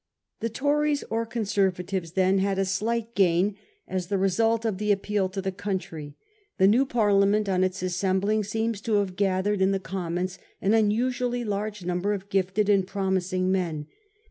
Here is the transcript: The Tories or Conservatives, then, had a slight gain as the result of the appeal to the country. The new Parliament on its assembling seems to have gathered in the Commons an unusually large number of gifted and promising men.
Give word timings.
The 0.39 0.49
Tories 0.49 1.03
or 1.11 1.27
Conservatives, 1.27 2.13
then, 2.13 2.39
had 2.39 2.57
a 2.57 2.65
slight 2.65 3.13
gain 3.13 3.55
as 3.87 4.07
the 4.07 4.17
result 4.17 4.65
of 4.65 4.79
the 4.79 4.91
appeal 4.91 5.29
to 5.29 5.43
the 5.43 5.51
country. 5.51 6.15
The 6.57 6.67
new 6.67 6.87
Parliament 6.87 7.47
on 7.47 7.63
its 7.63 7.83
assembling 7.83 8.43
seems 8.45 8.81
to 8.81 8.93
have 8.95 9.15
gathered 9.15 9.61
in 9.61 9.69
the 9.73 9.79
Commons 9.79 10.39
an 10.59 10.73
unusually 10.73 11.43
large 11.43 11.85
number 11.85 12.13
of 12.13 12.29
gifted 12.29 12.67
and 12.67 12.87
promising 12.87 13.51
men. 13.51 13.85